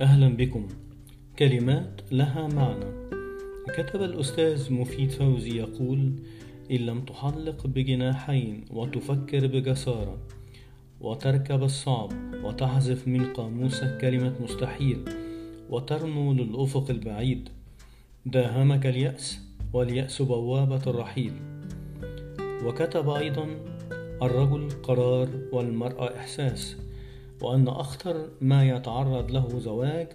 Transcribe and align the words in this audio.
بكم. 0.00 0.68
كلمات 1.38 2.00
لها 2.12 2.48
معنى. 2.48 3.10
كتب 3.76 4.02
الأستاذ 4.02 4.72
مفيد 4.72 5.10
فوزي 5.10 5.56
يقول 5.56 6.12
إن 6.70 6.76
لم 6.76 7.00
تحلق 7.00 7.66
بجناحين 7.66 8.64
وتفكر 8.70 9.46
بجسارة 9.46 10.18
وتركب 11.00 11.62
الصعب 11.62 12.12
وتحذف 12.44 13.08
من 13.08 13.32
قاموسك 13.32 13.98
كلمة 14.00 14.34
مستحيل 14.40 15.04
وترنو 15.70 16.32
للأفق 16.32 16.90
البعيد 16.90 17.48
داهمك 18.26 18.86
اليأس 18.86 19.40
واليأس 19.72 20.22
بوابة 20.22 20.82
الرحيل. 20.86 21.32
وكتب 22.64 23.08
أيضا 23.10 23.48
الرجل 24.22 24.68
قرار 24.82 25.28
والمرأة 25.52 26.16
إحساس 26.16 26.76
وأن 27.40 27.68
أخطر 27.68 28.28
ما 28.40 28.68
يتعرض 28.68 29.30
له 29.30 29.58
زواج 29.58 30.08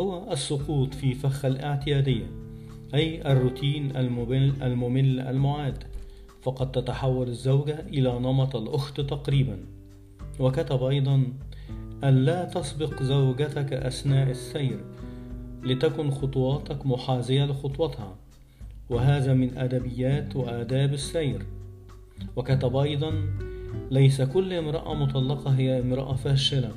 هو 0.00 0.32
السقوط 0.32 0.94
في 0.94 1.14
فخ 1.14 1.44
الاعتيادية 1.44 2.26
أي 2.94 3.32
الروتين 3.32 3.96
الممل, 3.96 4.62
الممل 4.62 5.20
المعاد. 5.20 5.84
فقد 6.42 6.72
تتحول 6.72 7.28
الزوجة 7.28 7.80
إلى 7.80 8.18
نمط 8.18 8.56
الأخت 8.56 9.00
تقريبا. 9.00 9.58
وكتب 10.40 10.82
أيضا 10.82 11.24
أن 12.04 12.24
لا 12.24 12.44
تسبق 12.44 13.02
زوجتك 13.02 13.72
أثناء 13.72 14.30
السير 14.30 14.84
لتكن 15.62 16.10
خطواتك 16.10 16.86
محاذية 16.86 17.44
لخطوتها 17.44 18.16
وهذا 18.90 19.34
من 19.34 19.58
أدبيات 19.58 20.36
وآداب 20.36 20.92
السير. 20.92 21.46
وكتب 22.36 22.76
أيضا 22.76 23.12
ليس 23.90 24.22
كل 24.22 24.52
امرأة 24.52 24.94
مطلقة 24.94 25.50
هي 25.50 25.80
امرأة 25.80 26.14
فاشلة 26.14 26.72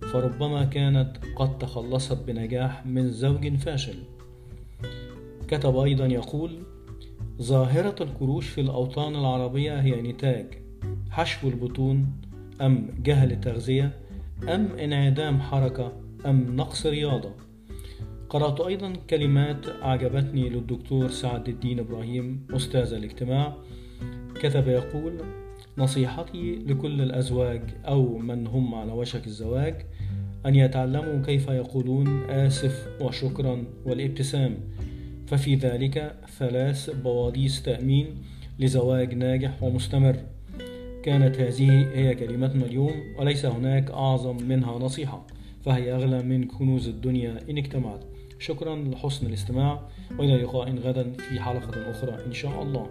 فربما 0.00 0.64
كانت 0.64 1.16
قد 1.36 1.58
تخلصت 1.58 2.26
بنجاح 2.26 2.86
من 2.86 3.10
زوج 3.10 3.56
فاشل. 3.56 3.96
كتب 5.48 5.76
أيضا 5.76 6.06
يقول 6.06 6.58
ظاهرة 7.42 8.02
الكروش 8.02 8.48
في 8.48 8.60
الأوطان 8.60 9.16
العربية 9.16 9.80
هي 9.80 10.02
نتاج 10.02 10.46
حشو 11.10 11.48
البطون 11.48 12.06
أم 12.60 12.88
جهل 13.02 13.40
تغذية 13.40 13.92
أم 14.48 14.68
انعدام 14.78 15.40
حركة 15.40 15.92
أم 16.26 16.56
نقص 16.56 16.86
رياضة. 16.86 17.32
قرأت 18.28 18.60
أيضا 18.60 18.92
كلمات 19.10 19.68
أعجبتني 19.68 20.48
للدكتور 20.48 21.08
سعد 21.08 21.48
الدين 21.48 21.78
إبراهيم 21.78 22.46
أستاذ 22.50 22.92
الاجتماع. 22.92 23.56
كتب 24.34 24.68
يقول 24.68 25.12
نصيحتي 25.78 26.54
لكل 26.66 27.02
الأزواج 27.02 27.62
أو 27.84 28.18
من 28.18 28.46
هم 28.46 28.74
على 28.74 28.92
وشك 28.92 29.26
الزواج 29.26 29.74
أن 30.46 30.54
يتعلموا 30.54 31.22
كيف 31.22 31.48
يقولون 31.48 32.30
آسف 32.30 32.88
وشكرا 33.00 33.64
والابتسام. 33.84 34.56
ففي 35.26 35.54
ذلك 35.54 36.14
ثلاث 36.38 36.90
بواديس 36.90 37.62
تأمين 37.62 38.06
لزواج 38.58 39.14
ناجح 39.14 39.62
ومستمر. 39.62 40.16
كانت 41.02 41.36
هذه 41.36 41.88
هي 41.94 42.14
كلمتنا 42.14 42.66
اليوم 42.66 42.92
وليس 43.18 43.46
هناك 43.46 43.90
أعظم 43.90 44.36
منها 44.48 44.78
نصيحة 44.78 45.26
فهي 45.62 45.94
أغلى 45.94 46.22
من 46.22 46.46
كنوز 46.46 46.88
الدنيا 46.88 47.38
إن 47.50 47.58
اجتمعت. 47.58 48.04
شكرا 48.38 48.76
لحسن 48.76 49.26
الاستماع 49.26 49.88
وإلى 50.18 50.36
لقاء 50.42 50.74
غدا 50.74 51.12
في 51.12 51.40
حلقة 51.40 51.90
أخرى 51.90 52.26
إن 52.26 52.32
شاء 52.32 52.62
الله. 52.62 52.86